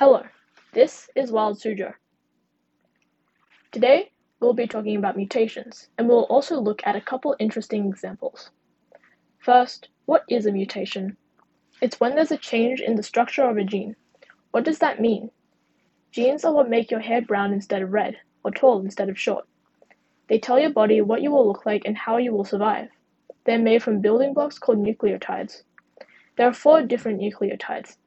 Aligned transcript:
Hello, 0.00 0.22
this 0.72 1.10
is 1.14 1.30
Wild 1.30 1.58
Suzhou. 1.58 1.92
Today, 3.70 4.10
we'll 4.40 4.54
be 4.54 4.66
talking 4.66 4.96
about 4.96 5.14
mutations, 5.14 5.90
and 5.98 6.08
we'll 6.08 6.22
also 6.22 6.58
look 6.58 6.80
at 6.86 6.96
a 6.96 7.02
couple 7.02 7.36
interesting 7.38 7.86
examples. 7.86 8.50
First, 9.40 9.90
what 10.06 10.24
is 10.26 10.46
a 10.46 10.52
mutation? 10.52 11.18
It's 11.82 12.00
when 12.00 12.14
there's 12.14 12.30
a 12.32 12.38
change 12.38 12.80
in 12.80 12.94
the 12.94 13.02
structure 13.02 13.44
of 13.44 13.58
a 13.58 13.62
gene. 13.62 13.94
What 14.52 14.64
does 14.64 14.78
that 14.78 15.02
mean? 15.02 15.30
Genes 16.12 16.46
are 16.46 16.54
what 16.54 16.70
make 16.70 16.90
your 16.90 17.00
hair 17.00 17.20
brown 17.20 17.52
instead 17.52 17.82
of 17.82 17.92
red, 17.92 18.16
or 18.42 18.52
tall 18.52 18.80
instead 18.80 19.10
of 19.10 19.20
short. 19.20 19.46
They 20.30 20.38
tell 20.38 20.58
your 20.58 20.72
body 20.72 21.02
what 21.02 21.20
you 21.20 21.30
will 21.30 21.46
look 21.46 21.66
like 21.66 21.82
and 21.84 21.98
how 21.98 22.16
you 22.16 22.32
will 22.32 22.46
survive. 22.46 22.88
They're 23.44 23.58
made 23.58 23.82
from 23.82 24.00
building 24.00 24.32
blocks 24.32 24.58
called 24.58 24.78
nucleotides. 24.78 25.62
There 26.38 26.48
are 26.48 26.54
four 26.54 26.80
different 26.80 27.20
nucleotides. 27.20 27.98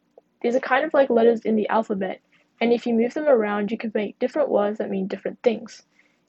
These 0.44 0.56
are 0.56 0.60
kind 0.60 0.84
of 0.84 0.94
like 0.94 1.10
letters 1.10 1.42
in 1.42 1.56
the 1.56 1.70
alphabet, 1.70 2.20
and 2.60 2.74
if 2.74 2.86
you 2.86 2.94
move 2.94 3.14
them 3.14 3.28
around, 3.28 3.72
you 3.72 3.78
can 3.78 3.92
make 3.96 4.20
different 4.20 4.50
words 4.50 4.78
that 4.78 4.90
mean 4.90 5.08
different 5.08 5.42
things. 5.42 5.84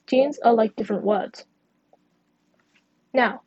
Genes 0.07 0.39
are 0.39 0.53
like 0.53 0.75
different 0.75 1.03
words. 1.03 1.45
Now, 3.13 3.41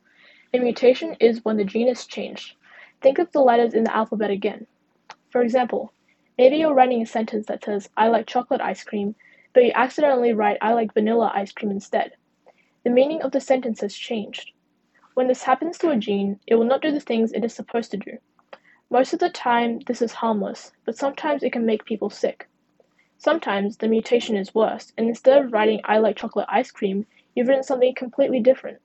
a 0.53 0.59
mutation 0.59 1.15
is 1.19 1.43
when 1.43 1.57
the 1.57 1.63
gene 1.63 1.87
is 1.87 2.05
changed. 2.05 2.55
Think 3.01 3.17
of 3.17 3.31
the 3.31 3.41
letters 3.41 3.73
in 3.73 3.83
the 3.83 3.95
alphabet 3.95 4.29
again. 4.31 4.67
For 5.31 5.41
example, 5.41 5.91
maybe 6.37 6.57
you're 6.57 6.73
writing 6.73 7.01
a 7.01 7.05
sentence 7.05 7.47
that 7.47 7.63
says, 7.63 7.89
I 7.97 8.07
like 8.07 8.27
chocolate 8.27 8.61
ice 8.61 8.83
cream, 8.83 9.15
but 9.53 9.63
you 9.63 9.71
accidentally 9.73 10.33
write, 10.33 10.57
I 10.61 10.73
like 10.73 10.93
vanilla 10.93 11.31
ice 11.33 11.51
cream 11.51 11.71
instead. 11.71 12.13
The 12.83 12.89
meaning 12.89 13.21
of 13.21 13.31
the 13.31 13.41
sentence 13.41 13.81
has 13.81 13.95
changed. 13.95 14.51
When 15.13 15.27
this 15.27 15.43
happens 15.43 15.77
to 15.79 15.89
a 15.89 15.97
gene, 15.97 16.39
it 16.47 16.55
will 16.55 16.65
not 16.65 16.81
do 16.81 16.91
the 16.91 16.99
things 16.99 17.31
it 17.31 17.43
is 17.43 17.53
supposed 17.53 17.91
to 17.91 17.97
do. 17.97 18.17
Most 18.91 19.13
of 19.13 19.19
the 19.19 19.29
time, 19.29 19.79
this 19.81 20.01
is 20.01 20.13
harmless, 20.13 20.71
but 20.83 20.97
sometimes 20.97 21.43
it 21.43 21.53
can 21.53 21.65
make 21.65 21.85
people 21.85 22.09
sick. 22.09 22.47
Sometimes 23.19 23.77
the 23.77 23.87
mutation 23.87 24.35
is 24.35 24.55
worse, 24.55 24.93
and 24.97 25.07
instead 25.07 25.37
of 25.43 25.53
writing 25.53 25.79
I 25.83 25.99
like 25.99 26.15
chocolate 26.15 26.47
ice 26.49 26.71
cream, 26.71 27.05
you've 27.35 27.47
written 27.47 27.63
something 27.63 27.93
completely 27.93 28.39
different. 28.39 28.79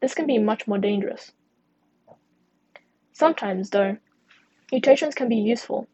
This 0.00 0.12
can 0.12 0.26
be 0.26 0.38
much 0.38 0.66
more 0.66 0.76
dangerous. 0.76 1.32
Sometimes, 3.12 3.70
though, 3.70 3.96
mutations 4.70 5.14
can 5.14 5.28
be 5.28 5.36
useful. 5.36 5.88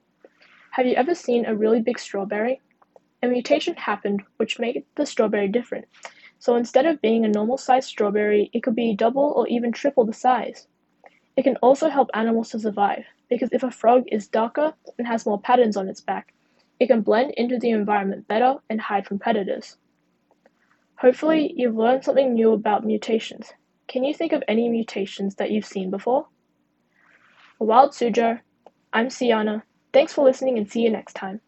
Have 0.72 0.87
you 0.87 0.94
ever 0.94 1.15
seen 1.15 1.47
a 1.47 1.55
really 1.55 1.81
big 1.81 2.00
strawberry? 2.00 2.61
A 3.22 3.28
mutation 3.28 3.75
happened 3.75 4.25
which 4.39 4.59
made 4.59 4.84
the 4.97 5.06
strawberry 5.06 5.47
different. 5.47 5.84
So 6.41 6.56
instead 6.56 6.87
of 6.87 7.00
being 7.00 7.25
a 7.25 7.28
normal 7.28 7.59
sized 7.59 7.89
strawberry, 7.89 8.50
it 8.53 8.65
could 8.65 8.75
be 8.75 8.97
double 8.97 9.33
or 9.37 9.47
even 9.47 9.70
triple 9.70 10.05
the 10.05 10.12
size. 10.12 10.67
It 11.36 11.44
can 11.44 11.56
also 11.56 11.88
help 11.88 12.11
animals 12.14 12.50
to 12.50 12.58
survive, 12.58 13.05
because 13.28 13.48
if 13.52 13.62
a 13.62 13.70
frog 13.70 14.05
is 14.12 14.28
darker 14.28 14.75
and 14.98 15.06
has 15.06 15.25
more 15.25 15.41
patterns 15.41 15.77
on 15.77 15.88
its 15.88 16.00
back, 16.00 16.34
it 16.78 16.88
can 16.88 17.00
blend 17.00 17.33
into 17.36 17.58
the 17.58 17.70
environment 17.70 18.28
better 18.28 18.56
and 18.69 18.80
hide 18.80 19.06
from 19.06 19.19
predators. 19.19 19.77
Hopefully, 20.97 21.53
you've 21.56 21.77
learned 21.77 22.05
something 22.05 22.34
new 22.34 22.53
about 22.53 22.84
mutations. 22.84 23.53
Can 23.88 24.05
you 24.05 24.14
think 24.14 24.33
of 24.33 24.42
any 24.47 24.69
mutations 24.69 25.34
that 25.36 25.50
you've 25.50 25.64
seen 25.64 25.91
before? 25.91 26.27
For 27.58 27.66
Wild 27.66 27.92
Suzhou, 27.92 28.41
I'm 28.92 29.08
Siana. 29.08 29.62
Thanks 29.92 30.12
for 30.12 30.25
listening 30.25 30.58
and 30.58 30.70
see 30.70 30.83
you 30.83 30.91
next 30.91 31.14
time. 31.14 31.41